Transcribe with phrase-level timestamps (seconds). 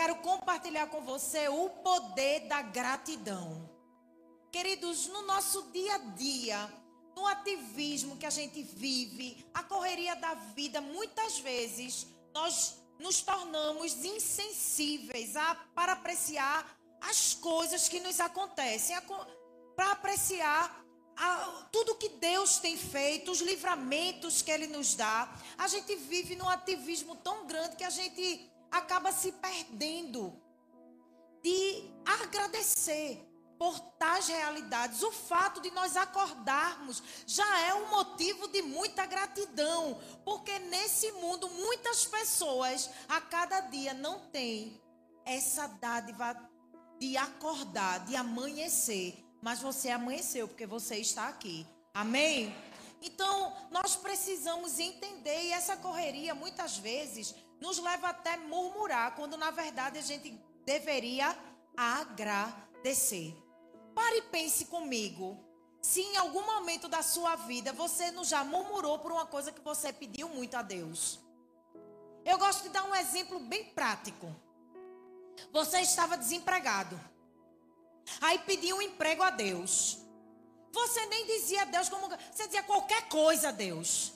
[0.00, 3.68] quero compartilhar com você o poder da gratidão.
[4.50, 6.72] Queridos, no nosso dia a dia,
[7.14, 14.02] no ativismo que a gente vive, a correria da vida, muitas vezes nós nos tornamos
[14.02, 16.66] insensíveis a, para apreciar
[17.02, 18.96] as coisas que nos acontecem,
[19.76, 20.82] para apreciar
[21.14, 25.30] a, tudo que Deus tem feito, os livramentos que Ele nos dá.
[25.58, 30.32] A gente vive num ativismo tão grande que a gente acaba se perdendo
[31.42, 33.26] de agradecer
[33.58, 35.02] por tais realidades.
[35.02, 41.48] O fato de nós acordarmos já é um motivo de muita gratidão, porque nesse mundo
[41.50, 44.80] muitas pessoas a cada dia não têm
[45.26, 46.34] essa dádiva
[46.98, 51.66] de acordar, de amanhecer, mas você amanheceu porque você está aqui.
[51.92, 52.54] Amém?
[53.02, 59.50] Então, nós precisamos entender e essa correria muitas vezes nos leva até murmurar, quando na
[59.50, 60.30] verdade a gente
[60.64, 61.36] deveria
[61.76, 63.36] agradecer.
[63.94, 65.38] Pare e pense comigo.
[65.82, 69.60] Se em algum momento da sua vida você não já murmurou por uma coisa que
[69.60, 71.20] você pediu muito a Deus.
[72.24, 74.34] Eu gosto de dar um exemplo bem prático.
[75.52, 77.00] Você estava desempregado.
[78.20, 79.98] Aí pediu um emprego a Deus.
[80.72, 82.08] Você nem dizia a Deus como.
[82.08, 84.12] Você dizia qualquer coisa a Deus.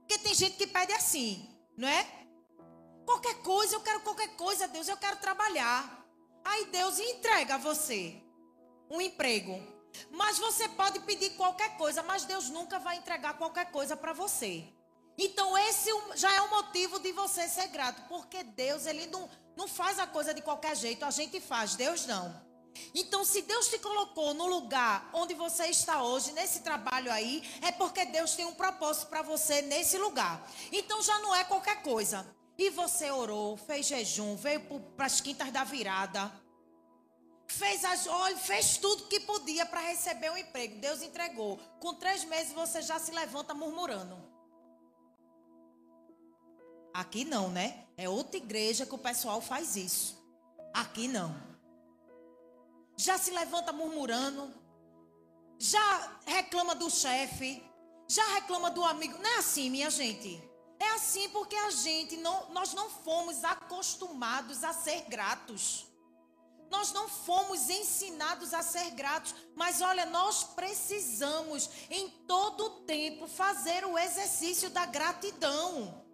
[0.00, 2.23] Porque tem gente que pede assim, não é?
[3.04, 6.04] Qualquer coisa, eu quero qualquer coisa, Deus, eu quero trabalhar.
[6.44, 8.22] Aí Deus entrega a você
[8.90, 9.60] um emprego.
[10.10, 14.64] Mas você pode pedir qualquer coisa, mas Deus nunca vai entregar qualquer coisa para você.
[15.16, 19.68] Então esse já é um motivo de você ser grato, porque Deus ele não, não
[19.68, 22.44] faz a coisa de qualquer jeito, a gente faz, Deus não.
[22.92, 27.70] Então, se Deus te colocou no lugar onde você está hoje, nesse trabalho aí, é
[27.70, 30.44] porque Deus tem um propósito para você nesse lugar.
[30.72, 32.26] Então, já não é qualquer coisa.
[32.56, 34.60] E você orou, fez jejum, veio
[34.96, 36.30] para as quintas da virada,
[37.48, 40.80] fez as olha, fez tudo que podia para receber um emprego.
[40.80, 41.58] Deus entregou.
[41.80, 44.16] Com três meses você já se levanta murmurando.
[46.92, 47.86] Aqui não, né?
[47.96, 50.22] É outra igreja que o pessoal faz isso.
[50.72, 51.34] Aqui não.
[52.96, 54.54] Já se levanta murmurando.
[55.58, 57.62] Já reclama do chefe.
[58.06, 59.18] Já reclama do amigo.
[59.18, 60.40] Não é assim, minha gente.
[60.78, 65.86] É assim porque a gente não, nós não fomos acostumados a ser gratos.
[66.70, 73.84] Nós não fomos ensinados a ser gratos, mas olha, nós precisamos em todo tempo fazer
[73.84, 76.04] o exercício da gratidão.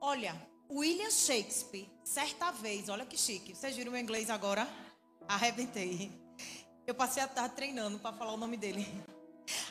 [0.00, 0.34] Olha,
[0.70, 4.68] William Shakespeare, certa vez, olha que chique, vocês viram o inglês agora?
[5.26, 6.10] Arrebentei.
[6.86, 8.86] Eu passei a tarde treinando para falar o nome dele.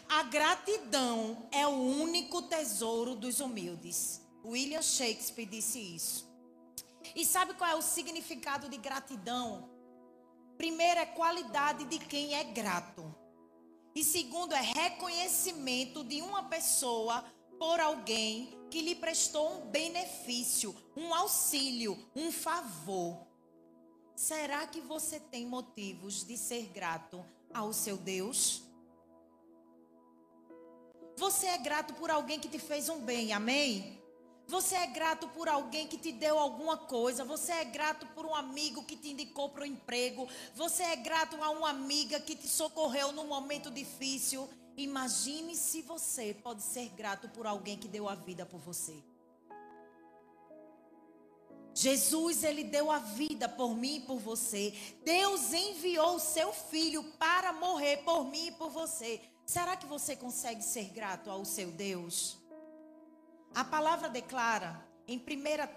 [0.09, 4.21] A gratidão é o único tesouro dos humildes.
[4.43, 6.27] William Shakespeare disse isso.
[7.15, 9.69] E sabe qual é o significado de gratidão?
[10.57, 13.15] Primeiro é qualidade de quem é grato.
[13.93, 17.23] E segundo é reconhecimento de uma pessoa
[17.59, 23.25] por alguém que lhe prestou um benefício, um auxílio, um favor.
[24.15, 28.66] Será que você tem motivos de ser grato ao seu Deus?
[31.17, 33.99] Você é grato por alguém que te fez um bem, amém?
[34.45, 37.25] Você é grato por alguém que te deu alguma coisa.
[37.25, 40.27] Você é grato por um amigo que te indicou para o emprego.
[40.53, 44.47] Você é grato a uma amiga que te socorreu num momento difícil.
[44.77, 49.03] Imagine se você pode ser grato por alguém que deu a vida por você.
[51.73, 54.71] Jesus, ele deu a vida por mim e por você.
[55.03, 59.19] Deus enviou o seu filho para morrer por mim e por você.
[59.47, 62.37] Será que você consegue ser grato ao seu Deus?
[63.55, 65.21] A palavra declara em 1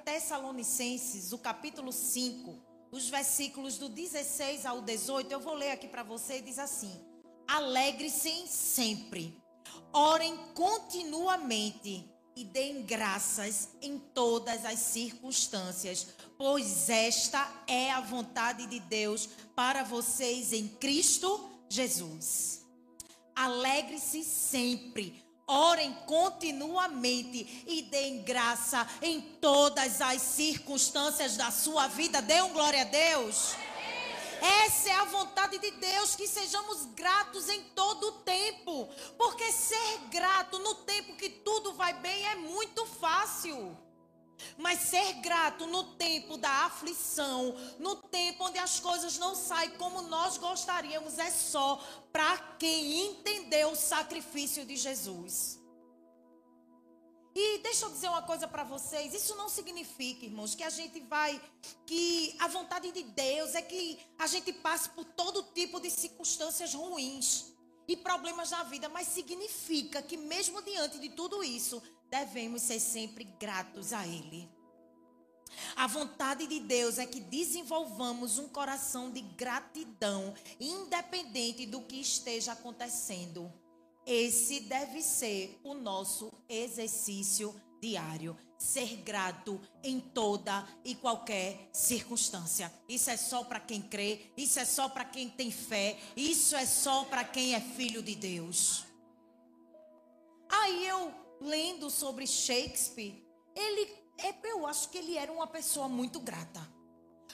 [0.04, 2.59] Tessalonicenses, o capítulo 5,
[2.91, 6.92] os versículos do 16 ao 18, eu vou ler aqui para você, diz assim:
[7.47, 9.41] Alegre-se sempre,
[9.92, 18.80] orem continuamente e deem graças em todas as circunstâncias, pois esta é a vontade de
[18.80, 22.59] Deus para vocês em Cristo Jesus.
[23.45, 32.22] Alegre-se sempre Orem continuamente e deem graça em todas as circunstâncias da sua vida.
[32.22, 33.57] Dê um glória a Deus.
[34.41, 38.89] Essa é a vontade de Deus, que sejamos gratos em todo o tempo.
[39.19, 43.77] Porque ser grato no tempo que tudo vai bem é muito fácil.
[44.59, 50.03] Mas ser grato no tempo da aflição, no tempo onde as coisas não saem como
[50.03, 51.83] nós gostaríamos, é só
[52.13, 55.60] para quem entendeu o sacrifício de Jesus.
[57.34, 60.98] E deixa eu dizer uma coisa para vocês, isso não significa, irmãos, que a gente
[61.01, 61.41] vai
[61.86, 66.75] que a vontade de Deus é que a gente passe por todo tipo de circunstâncias
[66.75, 67.53] ruins
[67.86, 73.24] e problemas na vida, mas significa que mesmo diante de tudo isso, devemos ser sempre
[73.24, 74.48] gratos a ele.
[75.77, 82.53] A vontade de Deus é que desenvolvamos um coração de gratidão, independente do que esteja
[82.53, 83.53] acontecendo.
[84.07, 88.36] Esse deve ser o nosso exercício diário.
[88.59, 92.71] Ser grato em toda e qualquer circunstância.
[92.86, 96.66] Isso é só para quem crê, isso é só para quem tem fé, isso é
[96.66, 98.84] só para quem é filho de Deus.
[100.47, 101.10] Aí eu,
[101.41, 106.60] lendo sobre Shakespeare, ele é, eu acho que ele era uma pessoa muito grata.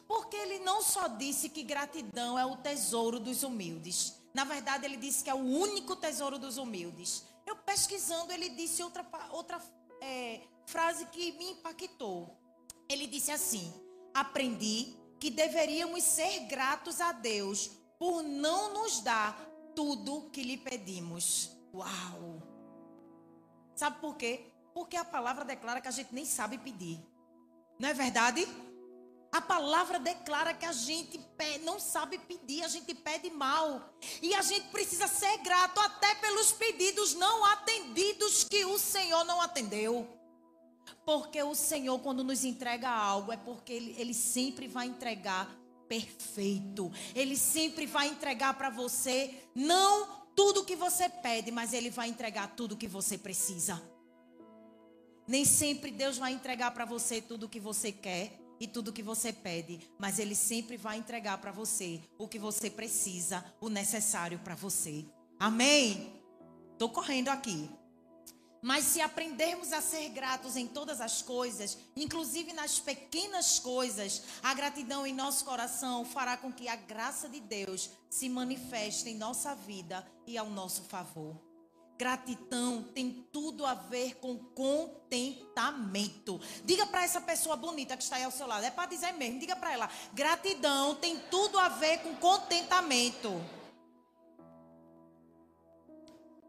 [0.06, 4.14] Porque ele não só disse que gratidão é o tesouro dos humildes.
[4.32, 7.24] Na verdade, ele disse que é o único tesouro dos humildes.
[7.44, 9.60] Eu pesquisando, ele disse outra, outra
[10.00, 12.36] é, frase que me impactou.
[12.88, 13.72] Ele disse assim:
[14.14, 19.36] Aprendi que deveríamos ser gratos a Deus por não nos dar
[19.74, 21.50] tudo que lhe pedimos.
[21.72, 22.35] Uau!
[23.76, 24.50] Sabe por quê?
[24.72, 26.98] Porque a palavra declara que a gente nem sabe pedir.
[27.78, 28.48] Não é verdade?
[29.30, 31.20] A palavra declara que a gente
[31.62, 33.94] não sabe pedir, a gente pede mal.
[34.22, 39.42] E a gente precisa ser grato até pelos pedidos não atendidos que o Senhor não
[39.42, 40.08] atendeu.
[41.04, 45.54] Porque o Senhor, quando nos entrega algo, é porque Ele, ele sempre vai entregar
[45.86, 46.90] perfeito.
[47.14, 52.54] Ele sempre vai entregar para você, não tudo que você pede, mas Ele vai entregar
[52.54, 53.82] tudo que você precisa.
[55.26, 58.92] Nem sempre Deus vai entregar para você tudo o que você quer e tudo o
[58.92, 63.68] que você pede, mas Ele sempre vai entregar para você o que você precisa, o
[63.68, 65.06] necessário para você.
[65.38, 66.22] Amém?
[66.72, 67.68] Estou correndo aqui.
[68.62, 74.54] Mas se aprendermos a ser gratos em todas as coisas, inclusive nas pequenas coisas, a
[74.54, 79.54] gratidão em nosso coração fará com que a graça de Deus se manifeste em nossa
[79.54, 81.46] vida e ao nosso favor.
[81.98, 86.38] Gratidão tem tudo a ver com contentamento.
[86.62, 89.40] Diga para essa pessoa bonita que está aí ao seu lado, é para dizer mesmo,
[89.40, 93.42] diga para ela: gratidão tem tudo a ver com contentamento.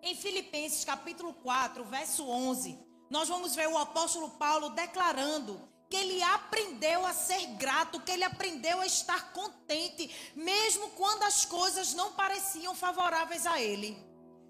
[0.02, 2.80] Em Filipenses capítulo 4, verso 11,
[3.10, 5.60] nós vamos ver o apóstolo Paulo declarando
[5.90, 11.46] que ele aprendeu a ser grato, que ele aprendeu a estar contente, mesmo quando as
[11.46, 13.98] coisas não pareciam favoráveis a ele.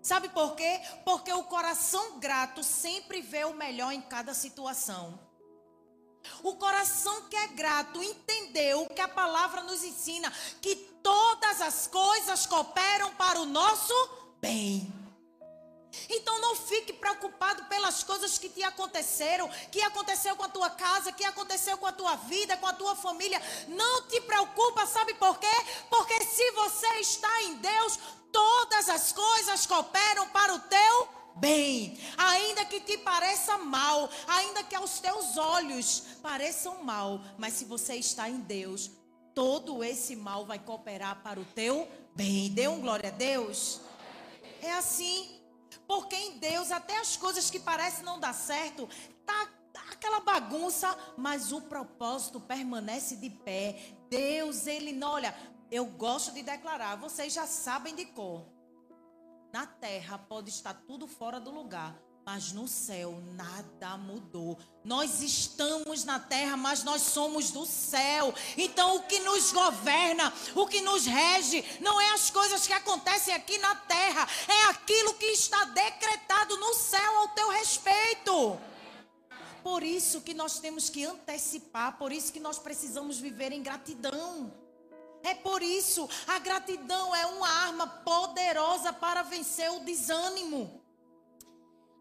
[0.02, 0.82] Sabe por quê?
[1.06, 5.20] Porque o coração grato sempre vê o melhor em cada situação.
[6.44, 12.46] O coração que é grato entendeu que a palavra nos ensina que todas as coisas
[12.46, 13.94] cooperam para o nosso
[14.42, 14.97] bem.
[16.10, 21.12] Então não fique preocupado pelas coisas que te aconteceram, que aconteceu com a tua casa,
[21.12, 23.42] que aconteceu com a tua vida, com a tua família.
[23.68, 25.48] Não te preocupa, sabe por quê?
[25.90, 28.00] Porque se você está em Deus,
[28.32, 32.00] todas as coisas cooperam para o teu bem.
[32.18, 37.96] Ainda que te pareça mal, ainda que aos teus olhos pareçam mal, mas se você
[37.96, 38.92] está em Deus,
[39.34, 42.50] todo esse mal vai cooperar para o teu bem.
[42.50, 43.80] Dê um glória a Deus.
[44.62, 45.37] É assim.
[45.88, 48.88] Porque em Deus, até as coisas que parecem não dar certo,
[49.26, 49.50] tá
[49.92, 53.96] aquela bagunça, mas o propósito permanece de pé.
[54.10, 55.34] Deus, ele não, olha,
[55.72, 58.46] eu gosto de declarar, vocês já sabem de cor.
[59.54, 64.60] Na terra pode estar tudo fora do lugar, mas no céu nada mudou.
[64.84, 68.36] Nós estamos na terra, mas nós somos do céu.
[68.58, 73.34] Então o que nos governa, o que nos rege, não é as coisas que acontecem
[73.34, 78.60] aqui na terra, é aquilo que está decretado no céu ao teu respeito.
[79.64, 84.54] Por isso que nós temos que antecipar, por isso que nós precisamos viver em gratidão.
[85.24, 90.86] É por isso, a gratidão é uma arma poderosa para vencer o desânimo.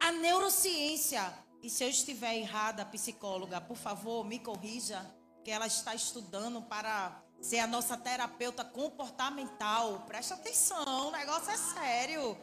[0.00, 5.04] A neurociência, e se eu estiver errada, psicóloga, por favor, me corrija,
[5.44, 10.04] que ela está estudando para ser a nossa terapeuta comportamental.
[10.06, 12.36] Presta atenção, o negócio é sério.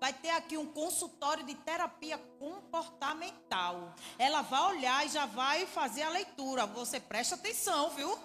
[0.00, 3.94] Vai ter aqui um consultório de terapia comportamental.
[4.18, 6.66] Ela vai olhar e já vai fazer a leitura.
[6.66, 8.16] Você presta atenção, viu?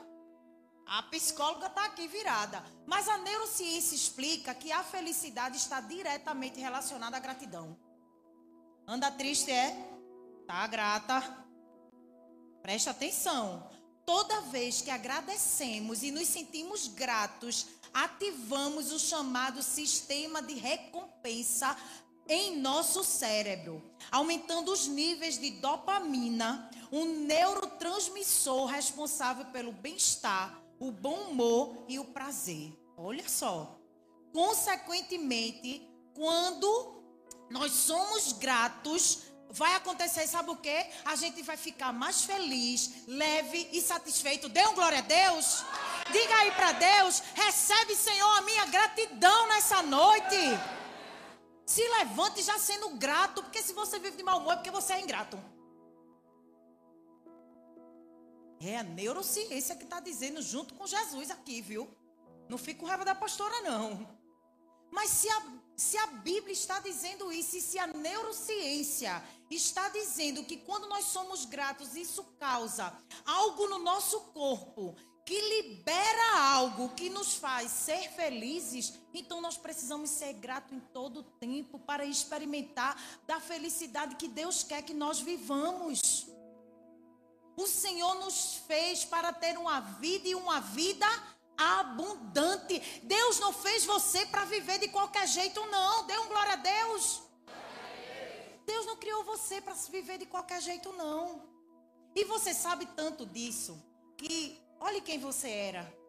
[0.86, 2.64] A psicóloga está aqui virada.
[2.86, 7.76] Mas a neurociência explica que a felicidade está diretamente relacionada à gratidão.
[8.88, 9.76] Anda triste é?
[10.46, 11.46] Tá grata.
[12.62, 13.70] Presta atenção.
[14.06, 21.78] Toda vez que agradecemos e nos sentimos gratos, ativamos o chamado sistema de recompensa
[22.28, 31.30] em nosso cérebro, aumentando os níveis de dopamina, um neurotransmissor responsável pelo bem-estar, o bom
[31.30, 32.74] humor e o prazer.
[32.98, 33.80] Olha só.
[34.34, 37.03] Consequentemente, quando
[37.54, 39.20] nós somos gratos,
[39.52, 40.88] vai acontecer, sabe o quê?
[41.06, 44.50] A gente vai ficar mais feliz, leve e satisfeito.
[44.50, 45.64] Dê um glória a Deus.
[46.12, 50.36] Diga aí para Deus: recebe, Senhor, a minha gratidão nessa noite.
[51.64, 54.94] Se levante já sendo grato, porque se você vive de mau humor é porque você
[54.94, 55.40] é ingrato.
[58.60, 61.88] É a neurociência que está dizendo junto com Jesus aqui, viu?
[62.50, 64.08] Não fico com raiva da pastora, não.
[64.92, 65.44] Mas se a,
[65.76, 71.06] se a Bíblia está dizendo isso, e se a neurociência está dizendo que quando nós
[71.06, 78.10] somos gratos, isso causa algo no nosso corpo que libera algo que nos faz ser
[78.12, 84.28] felizes, então nós precisamos ser gratos em todo o tempo para experimentar da felicidade que
[84.28, 86.28] Deus quer que nós vivamos.
[87.56, 91.08] O Senhor nos fez para ter uma vida e uma vida
[91.64, 92.80] abundante.
[93.04, 96.06] Deus não fez você para viver de qualquer jeito, não.
[96.06, 97.24] Dê um glória a Deus.
[98.66, 101.44] Deus não criou você para viver de qualquer jeito, não.
[102.16, 103.82] E você sabe tanto disso
[104.18, 106.04] que olhe quem você era.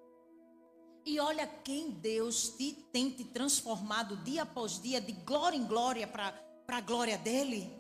[1.07, 6.07] E olha quem Deus te, tem te transformado dia após dia, de glória em glória,
[6.07, 6.33] para
[6.69, 7.71] a glória dele.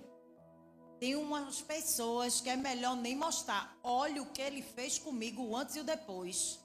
[1.00, 3.78] Tem umas pessoas que é melhor nem mostrar.
[3.83, 6.61] Olha o que ele fez comigo antes e o depois.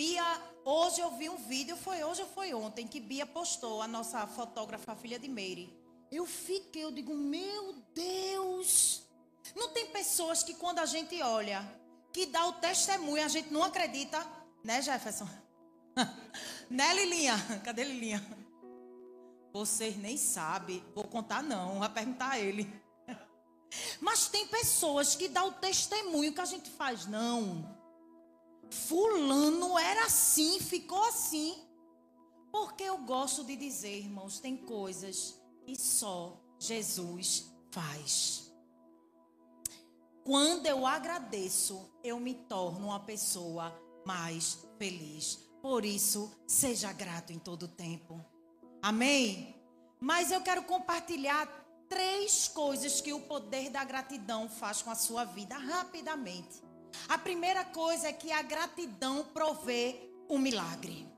[0.00, 0.24] Bia,
[0.64, 4.26] hoje eu vi um vídeo, foi hoje ou foi ontem, que Bia postou, a nossa
[4.26, 5.78] fotógrafa, a filha de Meire.
[6.10, 9.02] Eu fiquei, eu digo, meu Deus.
[9.54, 11.62] Não tem pessoas que quando a gente olha,
[12.14, 14.26] que dá o testemunho, a gente não acredita,
[14.64, 15.28] né, Jefferson?
[16.70, 17.36] né, Lilinha?
[17.62, 18.24] Cadê Lilinha?
[19.52, 22.72] Vocês nem sabem, vou contar não, vai perguntar a ele.
[24.00, 27.78] Mas tem pessoas que dá o testemunho que a gente faz, não.
[28.70, 31.56] Fulano era assim, ficou assim.
[32.50, 38.52] Porque eu gosto de dizer, irmãos, tem coisas que só Jesus faz.
[40.24, 43.74] Quando eu agradeço, eu me torno uma pessoa
[44.04, 45.38] mais feliz.
[45.62, 48.24] Por isso, seja grato em todo tempo.
[48.82, 49.54] Amém?
[49.98, 51.46] Mas eu quero compartilhar
[51.88, 56.62] três coisas que o poder da gratidão faz com a sua vida rapidamente.
[57.10, 61.08] A primeira coisa é que a gratidão provê o milagre.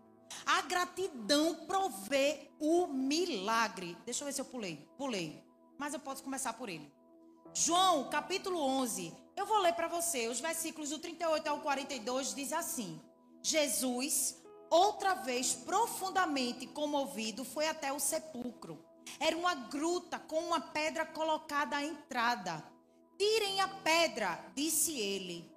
[0.47, 3.95] A gratidão provê o milagre.
[4.07, 4.89] Deixa eu ver se eu pulei.
[4.97, 5.45] Pulei.
[5.77, 6.91] Mas eu posso começar por ele.
[7.53, 9.15] João, capítulo 11.
[9.37, 10.29] Eu vou ler para você.
[10.29, 12.99] Os versículos do 38 ao 42 diz assim:
[13.43, 18.83] Jesus, outra vez profundamente comovido, foi até o sepulcro.
[19.21, 22.65] Era uma gruta com uma pedra colocada à entrada.
[23.19, 25.52] Tirem a pedra, disse ele.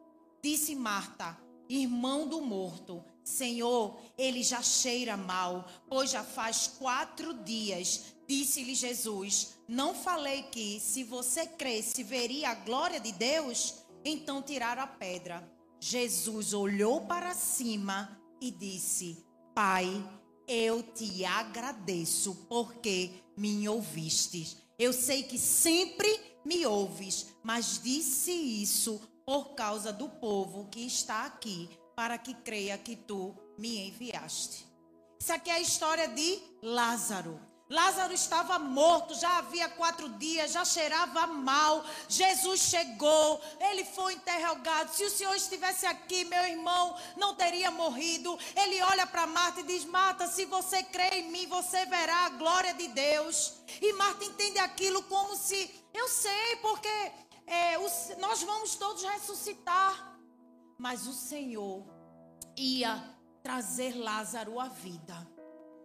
[0.46, 1.36] Disse Marta,
[1.68, 8.14] irmão do morto: Senhor, ele já cheira mal, pois já faz quatro dias.
[8.28, 13.74] Disse-lhe Jesus: Não falei que, se você cresce, veria a glória de Deus?
[14.06, 15.52] Então tiraram a pedra.
[15.80, 19.26] Jesus olhou para cima e disse:
[19.56, 19.88] Pai,
[20.48, 24.56] eu te agradeço porque me ouviste.
[24.78, 31.26] Eu sei que sempre me ouves, mas disse isso por causa do povo que está
[31.26, 34.68] aqui, para que creia que tu me enviaste.
[35.20, 37.40] Isso aqui é a história de Lázaro.
[37.68, 41.84] Lázaro estava morto, já havia quatro dias, já cheirava mal.
[42.08, 44.94] Jesus chegou, ele foi interrogado.
[44.94, 48.38] Se o Senhor estivesse aqui, meu irmão não teria morrido.
[48.56, 52.30] Ele olha para Marta e diz: Marta, se você crê em mim, você verá a
[52.30, 53.54] glória de Deus.
[53.82, 57.12] E Marta entende aquilo como se, eu sei, porque
[57.48, 57.78] é,
[58.20, 60.20] nós vamos todos ressuscitar.
[60.78, 61.86] Mas o Senhor
[62.58, 63.02] ia
[63.42, 65.36] trazer Lázaro à vida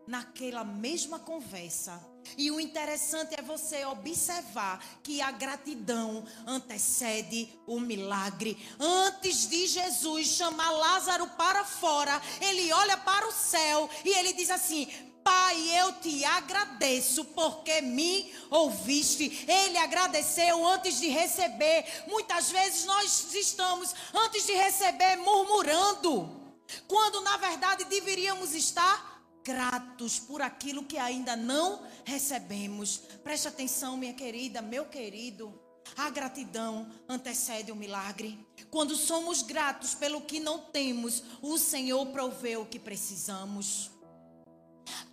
[0.06, 2.04] naquela mesma conversa.
[2.36, 8.58] E o interessante é você observar que a gratidão antecede o milagre.
[8.78, 14.50] Antes de Jesus chamar Lázaro para fora, ele olha para o céu e ele diz
[14.50, 14.88] assim:
[15.22, 19.44] Pai, eu te agradeço porque me ouviste.
[19.48, 21.84] Ele agradeceu antes de receber.
[22.06, 26.54] Muitas vezes nós estamos, antes de receber, murmurando,
[26.86, 29.10] quando na verdade deveríamos estar
[29.44, 32.98] gratos por aquilo que ainda não recebemos.
[33.22, 35.52] Preste atenção, minha querida, meu querido.
[35.96, 38.38] A gratidão antecede o milagre.
[38.70, 43.90] Quando somos gratos pelo que não temos, o Senhor proveu o que precisamos.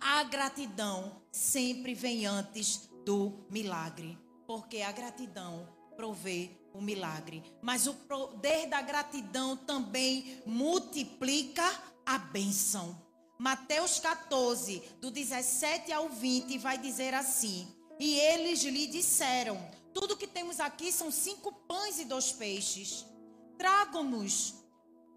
[0.00, 7.42] A gratidão sempre vem antes do milagre, porque a gratidão provê o milagre.
[7.62, 11.64] Mas o poder da gratidão também multiplica
[12.04, 12.96] a bênção.
[13.38, 17.68] Mateus 14, do 17 ao 20, vai dizer assim:
[17.98, 19.58] E eles lhe disseram:
[19.94, 23.04] Tudo que temos aqui são cinco pães e dois peixes.
[23.56, 24.54] Tragam-nos,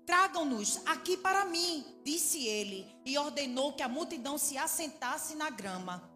[0.05, 6.09] tragam-nos aqui para mim, disse ele, e ordenou que a multidão se assentasse na grama.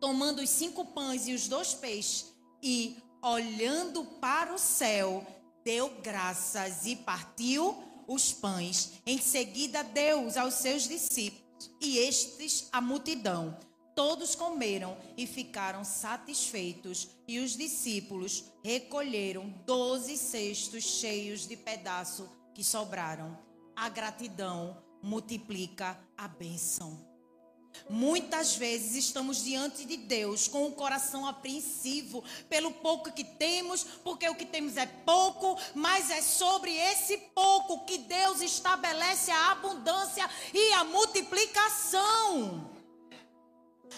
[0.00, 5.24] Tomando os cinco pães e os dois peixes, e olhando para o céu,
[5.64, 7.76] deu graças e partiu
[8.06, 8.94] os pães.
[9.06, 13.56] Em seguida, deu-os aos seus discípulos, e estes a multidão.
[13.94, 22.64] Todos comeram e ficaram satisfeitos, e os discípulos recolheram doze cestos cheios de pedaço que
[22.64, 23.38] sobraram.
[23.74, 27.12] A gratidão multiplica a bênção.
[27.88, 34.28] Muitas vezes estamos diante de Deus com o coração apreensivo pelo pouco que temos, porque
[34.28, 40.28] o que temos é pouco, mas é sobre esse pouco que Deus estabelece a abundância
[40.52, 42.70] e a multiplicação.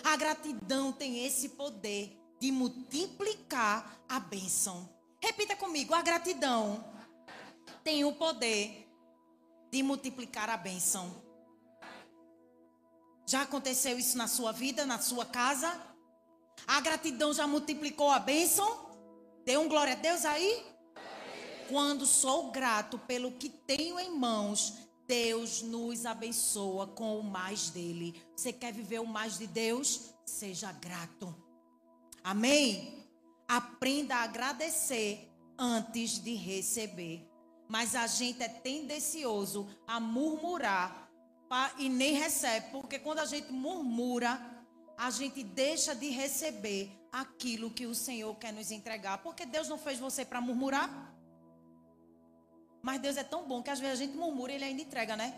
[0.02, 4.88] A gratidão tem esse poder de multiplicar a bênção.
[5.20, 6.93] Repita comigo: a gratidão
[7.84, 8.90] tem o poder
[9.70, 11.22] de multiplicar a bênção.
[13.26, 15.70] Já aconteceu isso na sua vida, na sua casa?
[16.66, 18.90] A gratidão já multiplicou a bênção?
[19.44, 20.64] Dê um glória a Deus aí?
[21.68, 24.74] Quando sou grato pelo que tenho em mãos,
[25.06, 28.22] Deus nos abençoa com o mais dele.
[28.34, 30.14] Você quer viver o mais de Deus?
[30.24, 31.34] Seja grato.
[32.22, 33.06] Amém?
[33.46, 37.33] Aprenda a agradecer antes de receber.
[37.74, 41.10] Mas a gente é tendencioso a murmurar
[41.76, 44.40] e nem recebe, porque quando a gente murmura,
[44.96, 49.18] a gente deixa de receber aquilo que o Senhor quer nos entregar.
[49.24, 50.88] Porque Deus não fez você para murmurar?
[52.80, 55.16] Mas Deus é tão bom que às vezes a gente murmura e Ele ainda entrega,
[55.16, 55.34] né?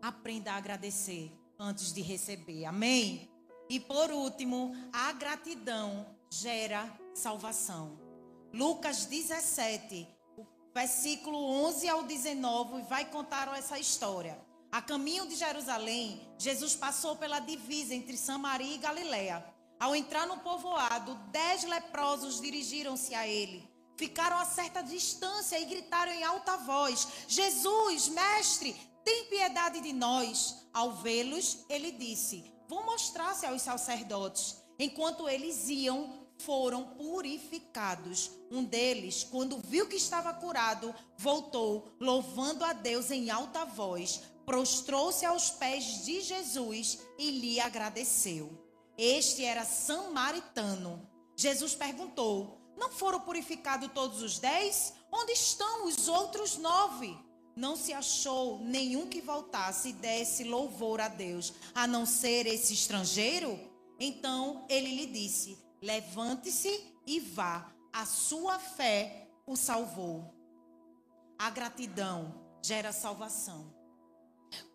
[0.00, 2.66] Aprenda a agradecer antes de receber.
[2.66, 3.28] Amém?
[3.68, 8.05] E por último, a gratidão gera salvação.
[8.56, 10.08] Lucas 17,
[10.72, 14.40] versículo 11 ao 19, vai contar essa história.
[14.72, 19.44] A caminho de Jerusalém, Jesus passou pela divisa entre Samaria e Galiléia.
[19.78, 23.68] Ao entrar no povoado, dez leprosos dirigiram-se a ele.
[23.94, 30.66] Ficaram a certa distância e gritaram em alta voz: Jesus, mestre, tem piedade de nós.
[30.72, 34.56] Ao vê-los, ele disse: Vou mostrar-se aos sacerdotes.
[34.78, 38.30] Enquanto eles iam, foram purificados.
[38.50, 45.26] Um deles, quando viu que estava curado, voltou, louvando a Deus em alta voz, prostrou-se
[45.26, 48.50] aos pés de Jesus e lhe agradeceu.
[48.96, 51.06] Este era samaritano.
[51.36, 54.94] Jesus perguntou: Não foram purificados todos os dez?
[55.12, 57.16] Onde estão os outros nove?
[57.54, 62.74] Não se achou nenhum que voltasse e desse louvor a Deus, a não ser esse
[62.74, 63.58] estrangeiro?
[63.98, 67.72] Então ele lhe disse: Levante-se e vá.
[67.92, 70.34] A sua fé o salvou.
[71.38, 73.72] A gratidão gera salvação.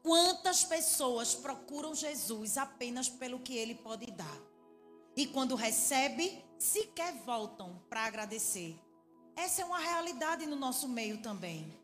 [0.01, 4.39] Quantas pessoas procuram Jesus apenas pelo que ele pode dar?
[5.13, 8.79] E quando recebe, sequer voltam para agradecer.
[9.35, 11.77] Essa é uma realidade no nosso meio também.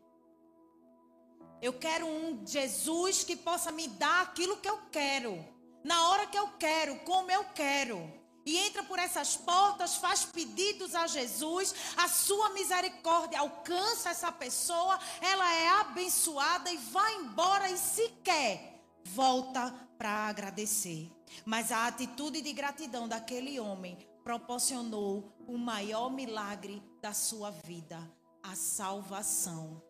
[1.60, 5.44] Eu quero um Jesus que possa me dar aquilo que eu quero,
[5.84, 10.94] na hora que eu quero, como eu quero e entra por essas portas, faz pedidos
[10.94, 17.76] a Jesus, a sua misericórdia alcança essa pessoa, ela é abençoada e vai embora e
[17.76, 21.12] sequer volta para agradecer.
[21.44, 28.00] Mas a atitude de gratidão daquele homem proporcionou o maior milagre da sua vida,
[28.42, 29.82] a salvação.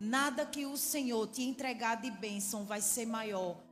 [0.00, 3.65] Nada que o Senhor te entregar de bênção vai ser maior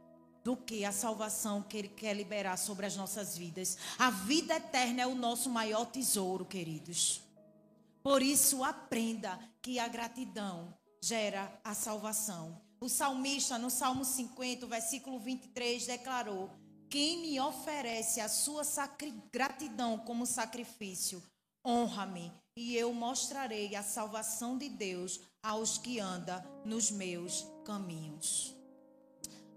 [0.45, 3.79] do que a salvação que Ele quer liberar sobre as nossas vidas.
[3.99, 7.23] A vida eterna é o nosso maior tesouro, queridos.
[8.03, 12.61] Por isso, aprenda que a gratidão gera a salvação.
[12.79, 16.51] O salmista, no Salmo 50, versículo 23, declarou:
[16.91, 18.63] Quem me oferece a sua
[19.33, 21.23] gratidão como sacrifício,
[21.67, 28.54] honra-me, e eu mostrarei a salvação de Deus aos que andam nos meus caminhos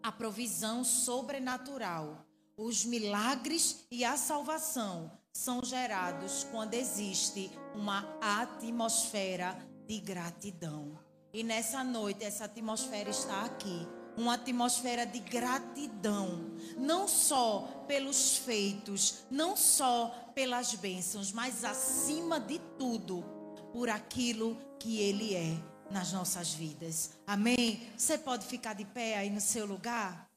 [0.02, 2.26] a provisão sobrenatural.
[2.56, 9.56] Os milagres e a salvação são gerados quando existe uma atmosfera
[9.88, 11.00] de gratidão.
[11.32, 13.88] E nessa noite, essa atmosfera está aqui.
[14.18, 22.58] uma atmosfera de gratidão, não só pelos feitos, não só pelas bênçãos, mas acima de
[22.80, 23.24] tudo,
[23.72, 27.12] por aquilo que Ele é nas nossas vidas.
[27.26, 27.90] Amém?
[27.98, 30.28] Você pode ficar de pé aí no seu lugar?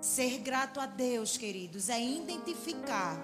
[0.00, 3.18] Ser grato a Deus, queridos, é identificar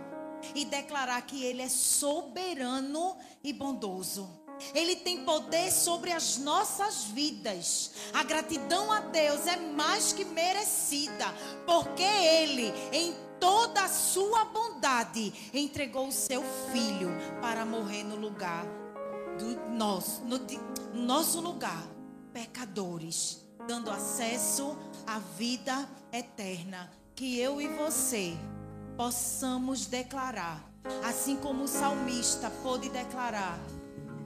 [0.55, 4.29] e declarar que Ele é soberano e bondoso.
[4.75, 7.93] Ele tem poder sobre as nossas vidas.
[8.13, 11.27] A gratidão a Deus é mais que merecida,
[11.67, 18.67] porque Ele, em toda a sua bondade, entregou o seu filho para morrer no lugar
[19.39, 20.39] do nosso, no,
[20.95, 21.87] no nosso lugar,
[22.33, 26.91] pecadores, dando acesso à vida eterna.
[27.15, 28.37] Que eu e você
[28.97, 30.63] possamos declarar,
[31.05, 33.59] assim como o salmista pôde declarar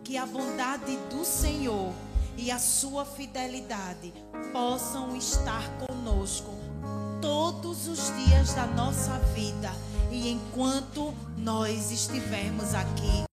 [0.03, 1.93] que a bondade do Senhor
[2.37, 4.13] e a sua fidelidade
[4.53, 6.51] possam estar conosco
[7.21, 9.71] todos os dias da nossa vida
[10.11, 13.30] e enquanto nós estivermos aqui